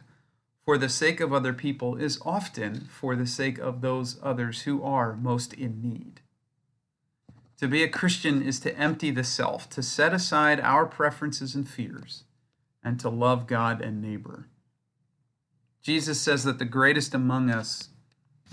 for 0.70 0.78
the 0.78 0.88
sake 0.88 1.20
of 1.20 1.34
other 1.34 1.52
people 1.52 1.96
is 1.96 2.20
often 2.24 2.88
for 2.92 3.16
the 3.16 3.26
sake 3.26 3.58
of 3.58 3.82
those 3.82 4.20
others 4.22 4.62
who 4.62 4.84
are 4.84 5.16
most 5.16 5.52
in 5.52 5.82
need. 5.82 6.22
To 7.58 7.68
be 7.68 7.82
a 7.82 7.90
Christian 7.90 8.44
is 8.44 8.60
to 8.60 8.78
empty 8.78 9.10
the 9.10 9.24
self, 9.24 9.68
to 9.72 9.82
set 9.82 10.14
aside 10.14 10.60
our 10.60 10.86
preferences 10.86 11.56
and 11.56 11.68
fears, 11.68 12.24
and 12.84 13.00
to 13.00 13.10
love 13.10 13.48
God 13.48 13.82
and 13.82 14.00
neighbor. 14.00 14.46
Jesus 15.82 16.22
says 16.22 16.44
that 16.44 16.60
the 16.60 16.66
greatest 16.66 17.16
among 17.16 17.50
us 17.50 17.90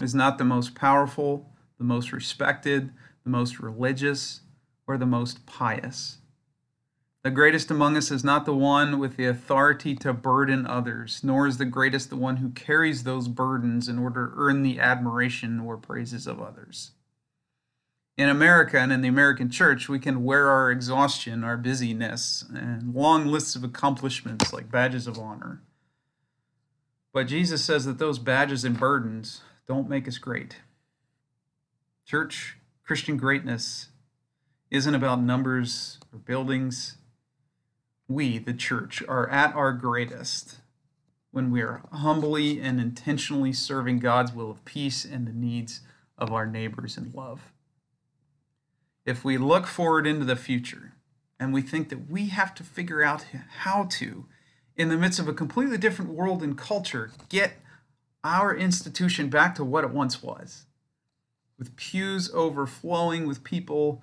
is 0.00 0.14
not 0.14 0.38
the 0.38 0.44
most 0.44 0.74
powerful, 0.74 1.50
the 1.76 1.84
most 1.84 2.12
respected, 2.12 2.94
the 3.24 3.30
most 3.30 3.60
religious, 3.60 4.40
or 4.86 4.96
the 4.96 5.04
most 5.04 5.44
pious. 5.44 6.16
The 7.26 7.32
greatest 7.32 7.72
among 7.72 7.96
us 7.96 8.12
is 8.12 8.22
not 8.22 8.46
the 8.46 8.54
one 8.54 9.00
with 9.00 9.16
the 9.16 9.26
authority 9.26 9.96
to 9.96 10.12
burden 10.12 10.64
others, 10.64 11.22
nor 11.24 11.48
is 11.48 11.58
the 11.58 11.64
greatest 11.64 12.08
the 12.08 12.14
one 12.14 12.36
who 12.36 12.50
carries 12.50 13.02
those 13.02 13.26
burdens 13.26 13.88
in 13.88 13.98
order 13.98 14.28
to 14.28 14.32
earn 14.36 14.62
the 14.62 14.78
admiration 14.78 15.58
or 15.58 15.76
praises 15.76 16.28
of 16.28 16.40
others. 16.40 16.92
In 18.16 18.28
America 18.28 18.78
and 18.78 18.92
in 18.92 19.00
the 19.00 19.08
American 19.08 19.50
church, 19.50 19.88
we 19.88 19.98
can 19.98 20.22
wear 20.22 20.48
our 20.48 20.70
exhaustion, 20.70 21.42
our 21.42 21.56
busyness, 21.56 22.44
and 22.54 22.94
long 22.94 23.26
lists 23.26 23.56
of 23.56 23.64
accomplishments 23.64 24.52
like 24.52 24.70
badges 24.70 25.08
of 25.08 25.18
honor. 25.18 25.62
But 27.12 27.26
Jesus 27.26 27.64
says 27.64 27.86
that 27.86 27.98
those 27.98 28.20
badges 28.20 28.64
and 28.64 28.78
burdens 28.78 29.40
don't 29.66 29.88
make 29.88 30.06
us 30.06 30.18
great. 30.18 30.58
Church 32.06 32.56
Christian 32.84 33.16
greatness 33.16 33.88
isn't 34.70 34.94
about 34.94 35.20
numbers 35.20 35.98
or 36.12 36.20
buildings. 36.20 36.98
We, 38.08 38.38
the 38.38 38.54
church, 38.54 39.02
are 39.08 39.28
at 39.30 39.54
our 39.54 39.72
greatest 39.72 40.56
when 41.32 41.50
we 41.50 41.60
are 41.60 41.82
humbly 41.92 42.60
and 42.60 42.80
intentionally 42.80 43.52
serving 43.52 43.98
God's 43.98 44.32
will 44.32 44.50
of 44.50 44.64
peace 44.64 45.04
and 45.04 45.26
the 45.26 45.32
needs 45.32 45.80
of 46.16 46.32
our 46.32 46.46
neighbors 46.46 46.96
in 46.96 47.12
love. 47.12 47.52
If 49.04 49.24
we 49.24 49.36
look 49.38 49.66
forward 49.66 50.06
into 50.06 50.24
the 50.24 50.36
future 50.36 50.94
and 51.38 51.52
we 51.52 51.62
think 51.62 51.88
that 51.90 52.08
we 52.10 52.28
have 52.28 52.54
to 52.54 52.62
figure 52.62 53.02
out 53.02 53.26
how 53.60 53.84
to, 53.90 54.26
in 54.76 54.88
the 54.88 54.96
midst 54.96 55.18
of 55.18 55.28
a 55.28 55.34
completely 55.34 55.78
different 55.78 56.12
world 56.12 56.42
and 56.42 56.56
culture, 56.56 57.10
get 57.28 57.54
our 58.24 58.56
institution 58.56 59.28
back 59.28 59.54
to 59.56 59.64
what 59.64 59.84
it 59.84 59.90
once 59.90 60.22
was, 60.22 60.66
with 61.58 61.76
pews 61.76 62.30
overflowing 62.32 63.26
with 63.26 63.44
people 63.44 64.02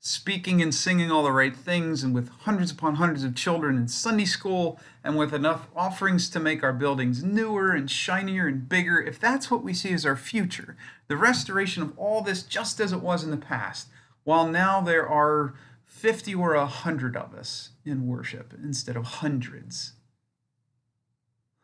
speaking 0.00 0.60
and 0.62 0.74
singing 0.74 1.10
all 1.10 1.22
the 1.22 1.30
right 1.30 1.54
things, 1.54 2.02
and 2.02 2.14
with 2.14 2.28
hundreds 2.30 2.72
upon 2.72 2.96
hundreds 2.96 3.22
of 3.22 3.34
children 3.34 3.76
in 3.76 3.86
Sunday 3.86 4.24
school, 4.24 4.80
and 5.04 5.16
with 5.16 5.32
enough 5.32 5.68
offerings 5.76 6.28
to 6.30 6.40
make 6.40 6.64
our 6.64 6.72
buildings 6.72 7.22
newer 7.22 7.72
and 7.72 7.90
shinier 7.90 8.46
and 8.46 8.68
bigger, 8.68 9.00
if 9.00 9.20
that's 9.20 9.50
what 9.50 9.62
we 9.62 9.72
see 9.72 9.92
as 9.92 10.06
our 10.06 10.16
future, 10.16 10.76
the 11.08 11.16
restoration 11.16 11.82
of 11.82 11.96
all 11.98 12.22
this 12.22 12.42
just 12.42 12.80
as 12.80 12.92
it 12.92 13.00
was 13.00 13.22
in 13.22 13.30
the 13.30 13.36
past, 13.36 13.88
while 14.24 14.48
now 14.48 14.80
there 14.80 15.08
are 15.08 15.54
50 15.84 16.34
or 16.34 16.54
100 16.56 17.16
of 17.16 17.34
us 17.34 17.70
in 17.84 18.06
worship 18.06 18.54
instead 18.62 18.96
of 18.96 19.04
hundreds. 19.04 19.92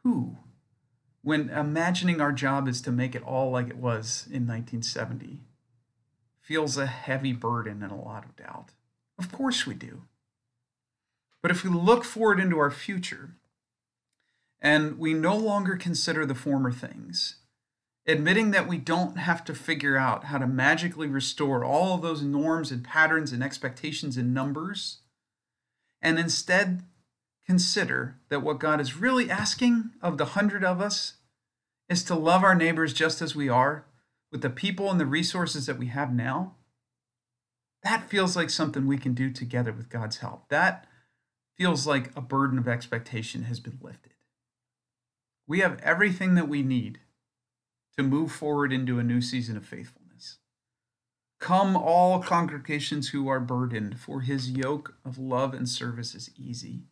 Who? 0.02 0.36
when 1.26 1.50
imagining 1.50 2.20
our 2.20 2.30
job 2.30 2.68
is 2.68 2.80
to 2.80 2.92
make 2.92 3.12
it 3.12 3.22
all 3.24 3.50
like 3.50 3.66
it 3.66 3.78
was 3.78 4.28
in 4.30 4.46
1970 4.46 5.40
feels 6.46 6.76
a 6.76 6.86
heavy 6.86 7.32
burden 7.32 7.82
and 7.82 7.90
a 7.90 7.96
lot 7.96 8.24
of 8.24 8.36
doubt. 8.36 8.68
Of 9.18 9.32
course 9.32 9.66
we 9.66 9.74
do. 9.74 10.02
But 11.42 11.50
if 11.50 11.64
we 11.64 11.70
look 11.70 12.04
forward 12.04 12.38
into 12.38 12.60
our 12.60 12.70
future 12.70 13.32
and 14.60 14.96
we 14.96 15.12
no 15.12 15.36
longer 15.36 15.74
consider 15.76 16.24
the 16.24 16.36
former 16.36 16.70
things, 16.70 17.38
admitting 18.06 18.52
that 18.52 18.68
we 18.68 18.78
don't 18.78 19.18
have 19.18 19.44
to 19.44 19.54
figure 19.56 19.96
out 19.96 20.26
how 20.26 20.38
to 20.38 20.46
magically 20.46 21.08
restore 21.08 21.64
all 21.64 21.96
of 21.96 22.02
those 22.02 22.22
norms 22.22 22.70
and 22.70 22.84
patterns 22.84 23.32
and 23.32 23.42
expectations 23.42 24.16
and 24.16 24.32
numbers, 24.32 24.98
and 26.00 26.16
instead 26.16 26.84
consider 27.44 28.18
that 28.28 28.42
what 28.42 28.60
God 28.60 28.80
is 28.80 28.96
really 28.96 29.28
asking 29.28 29.90
of 30.00 30.16
the 30.16 30.26
hundred 30.26 30.62
of 30.62 30.80
us 30.80 31.14
is 31.88 32.04
to 32.04 32.14
love 32.14 32.44
our 32.44 32.54
neighbors 32.54 32.92
just 32.92 33.20
as 33.20 33.34
we 33.34 33.48
are 33.48 33.84
with 34.30 34.42
the 34.42 34.50
people 34.50 34.90
and 34.90 35.00
the 35.00 35.06
resources 35.06 35.66
that 35.66 35.78
we 35.78 35.86
have 35.86 36.12
now, 36.12 36.54
that 37.82 38.08
feels 38.08 38.36
like 38.36 38.50
something 38.50 38.86
we 38.86 38.98
can 38.98 39.14
do 39.14 39.30
together 39.30 39.72
with 39.72 39.88
God's 39.88 40.18
help. 40.18 40.48
That 40.48 40.86
feels 41.56 41.86
like 41.86 42.10
a 42.16 42.20
burden 42.20 42.58
of 42.58 42.68
expectation 42.68 43.44
has 43.44 43.60
been 43.60 43.78
lifted. 43.80 44.12
We 45.46 45.60
have 45.60 45.80
everything 45.82 46.34
that 46.34 46.48
we 46.48 46.62
need 46.62 46.98
to 47.96 48.02
move 48.02 48.32
forward 48.32 48.72
into 48.72 48.98
a 48.98 49.04
new 49.04 49.20
season 49.20 49.56
of 49.56 49.64
faithfulness. 49.64 50.38
Come, 51.38 51.76
all 51.76 52.22
congregations 52.22 53.10
who 53.10 53.28
are 53.28 53.40
burdened, 53.40 54.00
for 54.00 54.22
his 54.22 54.50
yoke 54.50 54.96
of 55.04 55.18
love 55.18 55.54
and 55.54 55.68
service 55.68 56.14
is 56.14 56.30
easy, 56.36 56.84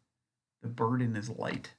the 0.62 0.68
burden 0.68 1.16
is 1.16 1.28
light. 1.28 1.74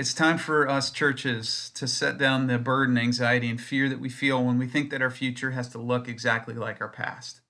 It's 0.00 0.14
time 0.14 0.38
for 0.38 0.66
us 0.66 0.90
churches 0.90 1.70
to 1.74 1.86
set 1.86 2.16
down 2.16 2.46
the 2.46 2.58
burden, 2.58 2.96
anxiety, 2.96 3.50
and 3.50 3.60
fear 3.60 3.86
that 3.90 4.00
we 4.00 4.08
feel 4.08 4.42
when 4.42 4.56
we 4.56 4.66
think 4.66 4.88
that 4.88 5.02
our 5.02 5.10
future 5.10 5.50
has 5.50 5.68
to 5.68 5.78
look 5.78 6.08
exactly 6.08 6.54
like 6.54 6.80
our 6.80 6.88
past. 6.88 7.42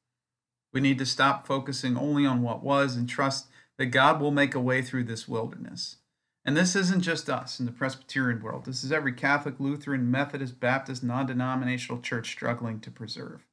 We 0.73 0.81
need 0.81 0.99
to 0.99 1.07
stop 1.07 1.47
focusing 1.47 1.97
only 1.97 2.27
on 2.27 2.43
what 2.43 2.65
was 2.65 2.97
and 2.97 3.09
trust 3.09 3.47
that 3.79 3.87
God 3.87 4.21
will 4.21 4.33
make 4.33 4.57
a 4.57 4.61
way 4.61 4.83
through 4.83 5.05
this 5.05 5.29
wilderness. 5.29 5.99
And 6.45 6.57
this 6.57 6.75
isn't 6.75 7.03
just 7.03 7.31
us 7.31 7.61
in 7.61 7.67
the 7.67 7.71
Presbyterian 7.71 8.43
world. 8.43 8.65
This 8.65 8.83
is 8.83 8.91
every 8.91 9.13
Catholic, 9.13 9.61
Lutheran, 9.61 10.11
Methodist, 10.11 10.59
Baptist, 10.59 11.05
non 11.05 11.27
denominational 11.27 12.03
church 12.03 12.33
struggling 12.33 12.81
to 12.81 12.91
preserve. 12.91 13.47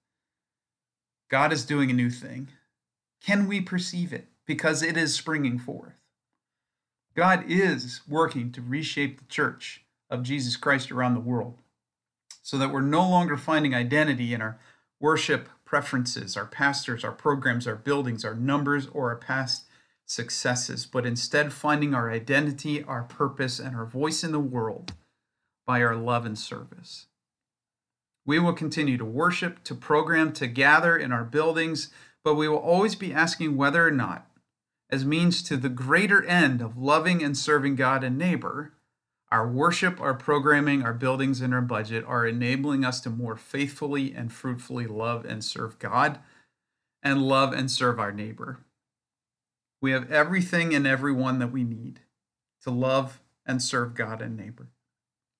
God 1.30 1.54
is 1.54 1.66
doing 1.66 1.92
a 1.92 1.94
new 1.94 2.10
thing. 2.10 2.48
Can 3.24 3.48
we 3.48 3.62
perceive 3.62 4.12
it? 4.12 4.30
Because 4.48 4.82
it 4.82 4.98
is 4.98 5.14
springing 5.14 5.60
forth. 5.60 6.02
God 7.18 7.46
is 7.48 8.02
working 8.08 8.52
to 8.52 8.62
reshape 8.62 9.18
the 9.18 9.26
church 9.26 9.84
of 10.08 10.22
Jesus 10.22 10.56
Christ 10.56 10.92
around 10.92 11.16
the 11.16 11.20
world 11.20 11.58
so 12.44 12.60
that 12.60 12.72
we're 12.72 12.82
no 12.82 13.10
longer 13.10 13.36
finding 13.36 13.74
identity 13.74 14.36
in 14.36 14.42
our 14.42 14.60
worship 15.00 15.50
preferences, 15.66 16.38
our 16.38 16.46
pastors, 16.46 17.04
our 17.04 17.12
programs, 17.12 17.66
our 17.66 17.76
buildings, 17.76 18.24
our 18.24 18.36
numbers, 18.36 18.88
or 18.94 19.10
our 19.10 19.16
past 19.16 19.66
successes, 20.06 20.86
but 20.86 21.08
instead 21.08 21.52
finding 21.52 21.96
our 21.96 22.12
identity, 22.12 22.84
our 22.84 23.04
purpose, 23.04 23.58
and 23.58 23.76
our 23.76 23.86
voice 23.86 24.24
in 24.24 24.32
the 24.32 24.40
world 24.40 24.94
by 25.66 25.82
our 25.82 25.96
love 25.96 26.24
and 26.24 26.38
service. 26.38 27.08
We 28.28 28.38
will 28.38 28.54
continue 28.54 28.98
to 28.98 29.06
worship, 29.06 29.64
to 29.64 29.74
program, 29.74 30.34
to 30.34 30.46
gather 30.46 30.96
in 30.96 31.12
our 31.12 31.24
buildings, 31.24 31.90
but 32.24 32.36
we 32.36 32.48
will 32.48 32.58
always 32.58 32.94
be 32.94 33.12
asking 33.12 33.58
whether 33.58 33.86
or 33.86 33.92
not, 33.92 34.27
as 34.90 35.06
means 35.06 35.44
to 35.44 35.58
the 35.58 35.70
greater 35.70 36.24
end 36.24 36.62
of 36.62 36.78
loving 36.78 37.24
and 37.24 37.38
serving 37.38 37.76
God 37.76 38.04
and 38.04 38.18
neighbor, 38.18 38.74
our 39.30 39.48
worship, 39.48 40.00
our 40.00 40.14
programming, 40.14 40.84
our 40.84 40.94
buildings, 40.94 41.42
and 41.42 41.54
our 41.54 41.62
budget 41.62 42.06
are 42.06 42.26
enabling 42.26 42.86
us 42.86 43.02
to 43.02 43.10
more 43.10 43.36
faithfully 43.36 44.14
and 44.14 44.32
fruitfully 44.32 44.88
love 44.88 45.26
and 45.26 45.44
serve 45.44 45.78
God 45.80 46.20
and 47.04 47.22
love 47.22 47.52
and 47.52 47.70
serve 47.70 48.00
our 48.00 48.12
neighbor. 48.12 48.60
We 49.82 49.92
have 49.92 50.12
everything 50.12 50.74
and 50.74 50.88
everyone 50.88 51.40
that 51.40 51.52
we 51.52 51.64
need 51.64 52.00
to 52.64 52.72
love 52.72 53.20
and 53.46 53.62
serve 53.62 53.94
God 53.94 54.22
and 54.22 54.36
neighbor. 54.38 54.70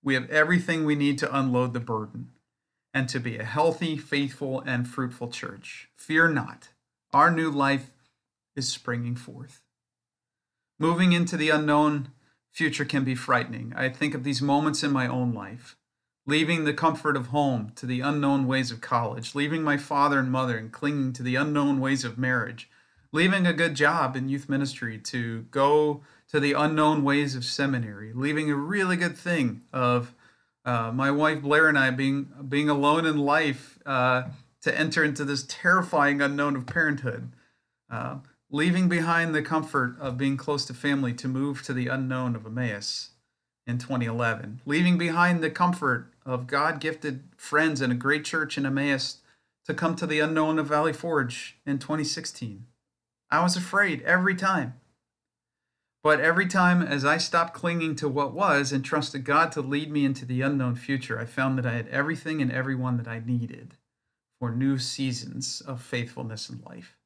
We 0.04 0.14
have 0.14 0.30
everything 0.30 0.86
we 0.86 0.96
need 0.96 1.18
to 1.20 1.38
unload 1.38 1.74
the 1.74 1.80
burden 1.80 2.32
and 2.94 3.10
to 3.10 3.20
be 3.20 3.38
a 3.38 3.44
healthy, 3.44 3.98
faithful, 3.98 4.62
and 4.62 4.88
fruitful 4.88 5.30
church. 5.30 5.90
Fear 5.96 6.30
not, 6.30 6.70
our 7.14 7.32
new 7.32 7.50
life 7.50 7.92
is 8.58 8.68
springing 8.68 9.16
forth. 9.16 9.62
Moving 10.78 11.14
into 11.14 11.38
the 11.38 11.50
unknown 11.50 12.10
future 12.52 12.84
can 12.84 13.06
be 13.06 13.16
frightening. 13.16 13.72
I 13.76 13.88
think 13.88 14.14
of 14.14 14.26
these 14.26 14.42
moments 14.42 14.84
in 14.84 14.92
my 14.92 15.08
own 15.08 15.34
life 15.34 15.78
leaving 16.26 16.66
the 16.66 16.74
comfort 16.74 17.16
of 17.16 17.28
home 17.28 17.72
to 17.74 17.86
the 17.86 18.02
unknown 18.02 18.46
ways 18.46 18.70
of 18.70 18.82
college, 18.82 19.34
leaving 19.34 19.64
my 19.64 19.78
father 19.78 20.20
and 20.20 20.30
mother 20.30 20.58
and 20.58 20.74
clinging 20.74 21.14
to 21.14 21.24
the 21.24 21.36
unknown 21.36 21.80
ways 21.80 22.04
of 22.04 22.18
marriage 22.18 22.70
leaving 23.12 23.48
a 23.48 23.54
good 23.54 23.76
job 23.76 24.16
in 24.16 24.30
youth 24.30 24.50
ministry 24.50 24.98
to 24.98 25.44
go 25.44 26.02
to 26.30 26.40
the 26.40 26.54
unknown 26.54 27.04
ways 27.04 27.36
of 27.36 27.46
seminary, 27.46 28.12
leaving 28.14 28.52
a 28.52 28.56
really 28.56 28.98
good 28.98 29.18
thing 29.18 29.64
of 29.72 30.14
uh, 30.66 30.92
my 30.92 31.10
wife 31.10 31.42
Blair 31.42 31.70
and 31.70 31.80
I 31.80 31.90
being 31.92 32.28
being 32.48 32.70
alone 32.70 33.06
in 33.06 33.18
life 33.18 33.80
uh, 33.86 34.24
to 34.62 34.78
enter 34.78 35.04
into 35.04 35.24
this 35.24 35.46
terrifying 35.48 36.22
unknown 36.22 36.56
of 36.58 36.66
parenthood, 36.66 37.32
uh, 37.90 38.18
leaving 38.50 38.88
behind 38.88 39.36
the 39.36 39.42
comfort 39.42 39.96
of 40.00 40.18
being 40.18 40.38
close 40.38 40.66
to 40.66 40.74
family 40.74 41.14
to 41.14 41.28
move 41.28 41.62
to 41.64 41.74
the 41.74 41.88
unknown 41.88 42.36
of 42.36 42.46
Emmaus 42.46 43.10
in 43.66 43.78
2011, 43.78 44.62
leaving 44.66 44.98
behind 44.98 45.44
the 45.44 45.50
comfort 45.50 46.14
of 46.26 46.48
God 46.48 46.80
gifted 46.80 47.24
friends 47.36 47.82
and 47.82 47.92
a 47.92 47.96
great 47.96 48.24
church 48.24 48.58
in 48.58 48.66
Emmaus 48.66 49.18
to 49.66 49.74
come 49.74 49.96
to 49.98 50.08
the 50.08 50.22
unknown 50.22 50.58
of 50.60 50.68
Valley 50.68 50.94
Forge 50.94 51.58
in 51.66 51.78
2016. 51.78 52.66
I 53.30 53.44
was 53.44 53.58
afraid 53.58 54.02
every 54.04 54.36
time. 54.36 54.76
But 56.02 56.22
every 56.22 56.48
time 56.48 56.82
as 56.82 57.04
I 57.04 57.18
stopped 57.18 57.54
clinging 57.54 57.98
to 57.98 58.08
what 58.08 58.34
was 58.34 58.72
and 58.72 58.86
trusted 58.86 59.26
God 59.26 59.52
to 59.52 59.62
lead 59.62 59.92
me 59.92 60.06
into 60.06 60.26
the 60.26 60.42
unknown 60.42 60.76
future, 60.76 61.20
I 61.20 61.26
found 61.26 61.58
that 61.58 61.66
I 61.66 61.74
had 61.74 61.90
everything 61.90 62.42
and 62.42 62.50
everyone 62.50 62.96
that 62.96 63.10
I 63.10 63.20
needed 63.20 63.74
for 64.40 64.52
new 64.52 64.78
seasons 64.78 65.60
of 65.60 65.82
faithfulness 65.82 66.50
in 66.50 66.62
life. 66.66 66.97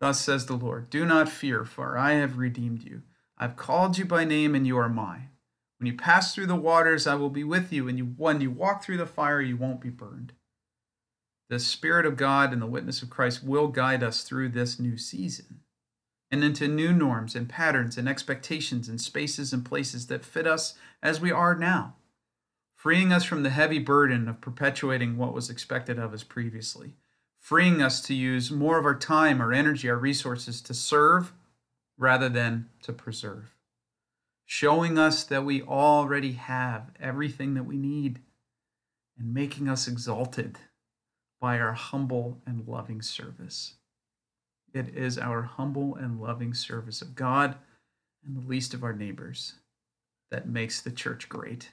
Thus 0.00 0.20
says 0.20 0.46
the 0.46 0.56
Lord 0.56 0.90
Do 0.90 1.04
not 1.04 1.28
fear, 1.28 1.64
for 1.64 1.98
I 1.98 2.12
have 2.12 2.38
redeemed 2.38 2.82
you. 2.82 3.02
I've 3.36 3.56
called 3.56 3.98
you 3.98 4.04
by 4.04 4.24
name, 4.24 4.54
and 4.54 4.66
you 4.66 4.78
are 4.78 4.88
mine. 4.88 5.30
When 5.78 5.86
you 5.86 5.94
pass 5.96 6.34
through 6.34 6.46
the 6.46 6.56
waters, 6.56 7.06
I 7.06 7.14
will 7.14 7.30
be 7.30 7.44
with 7.44 7.72
you, 7.72 7.88
and 7.88 7.98
you, 7.98 8.04
when 8.16 8.40
you 8.40 8.50
walk 8.50 8.82
through 8.82 8.96
the 8.96 9.06
fire, 9.06 9.40
you 9.40 9.56
won't 9.56 9.80
be 9.80 9.90
burned 9.90 10.32
the 11.48 11.58
Spirit 11.58 12.04
of 12.04 12.16
God 12.16 12.52
and 12.52 12.60
the 12.60 12.66
witness 12.66 13.02
of 13.02 13.10
Christ 13.10 13.42
will 13.42 13.68
guide 13.68 14.02
us 14.02 14.22
through 14.22 14.50
this 14.50 14.78
new 14.78 14.98
season 14.98 15.60
and 16.30 16.44
into 16.44 16.68
new 16.68 16.92
norms 16.92 17.34
and 17.34 17.48
patterns 17.48 17.96
and 17.96 18.06
expectations 18.06 18.88
and 18.88 19.00
spaces 19.00 19.52
and 19.52 19.64
places 19.64 20.08
that 20.08 20.24
fit 20.24 20.46
us 20.46 20.74
as 21.02 21.20
we 21.20 21.32
are 21.32 21.54
now, 21.54 21.96
freeing 22.74 23.12
us 23.12 23.24
from 23.24 23.42
the 23.42 23.50
heavy 23.50 23.78
burden 23.78 24.28
of 24.28 24.42
perpetuating 24.42 25.16
what 25.16 25.32
was 25.32 25.48
expected 25.48 25.98
of 25.98 26.12
us 26.12 26.22
previously, 26.22 26.92
freeing 27.38 27.80
us 27.80 28.00
to 28.02 28.14
use 28.14 28.50
more 28.50 28.78
of 28.78 28.84
our 28.84 28.98
time, 28.98 29.40
our 29.40 29.52
energy, 29.52 29.88
our 29.88 29.96
resources 29.96 30.60
to 30.62 30.74
serve 30.74 31.32
rather 31.96 32.28
than 32.28 32.68
to 32.82 32.92
preserve, 32.92 33.54
showing 34.44 34.98
us 34.98 35.24
that 35.24 35.44
we 35.44 35.62
already 35.62 36.32
have 36.32 36.90
everything 37.00 37.54
that 37.54 37.64
we 37.64 37.76
need 37.76 38.20
and 39.18 39.34
making 39.34 39.68
us 39.68 39.88
exalted 39.88 40.58
by 41.40 41.58
our 41.58 41.72
humble 41.72 42.40
and 42.46 42.66
loving 42.66 43.02
service. 43.02 43.74
It 44.74 44.94
is 44.94 45.18
our 45.18 45.42
humble 45.42 45.96
and 45.96 46.20
loving 46.20 46.54
service 46.54 47.00
of 47.00 47.14
God 47.14 47.56
and 48.24 48.36
the 48.36 48.46
least 48.46 48.74
of 48.74 48.84
our 48.84 48.92
neighbors 48.92 49.54
that 50.30 50.48
makes 50.48 50.80
the 50.80 50.90
church 50.90 51.28
great. 51.28 51.70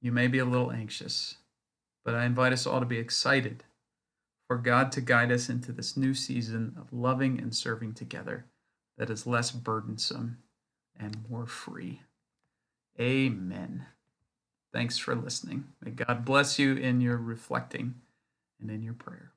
You 0.00 0.12
may 0.12 0.26
be 0.26 0.38
a 0.38 0.44
little 0.44 0.70
anxious, 0.70 1.36
but 2.04 2.14
I 2.14 2.24
invite 2.24 2.52
us 2.52 2.66
all 2.66 2.80
to 2.80 2.86
be 2.86 2.98
excited 2.98 3.64
for 4.46 4.56
God 4.58 4.92
to 4.92 5.00
guide 5.00 5.32
us 5.32 5.48
into 5.48 5.72
this 5.72 5.96
new 5.96 6.14
season 6.14 6.74
of 6.78 6.92
loving 6.92 7.38
and 7.40 7.54
serving 7.54 7.94
together 7.94 8.46
that 8.98 9.10
is 9.10 9.26
less 9.26 9.50
burdensome 9.50 10.38
and 10.98 11.24
more 11.28 11.46
free. 11.46 12.02
Amen. 13.00 13.86
Thanks 14.72 14.98
for 14.98 15.14
listening. 15.14 15.64
May 15.82 15.92
God 15.92 16.24
bless 16.24 16.58
you 16.58 16.74
in 16.74 17.00
your 17.00 17.16
reflecting 17.16 17.94
and 18.60 18.70
in 18.70 18.82
your 18.82 18.94
prayer. 18.94 19.32